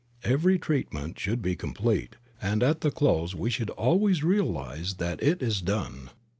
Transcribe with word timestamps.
Every 0.23 0.57
treatment 0.57 1.19
should 1.19 1.43
be 1.43 1.55
complete, 1.55 2.15
and 2.41 2.63
at 2.63 2.81
the 2.81 2.89
close 2.89 3.35
we 3.35 3.51
should 3.51 3.69
always 3.69 4.23
realize 4.23 4.95
that 4.95 5.21
it 5.21 5.43
is 5.43 5.61
done. 5.61 6.09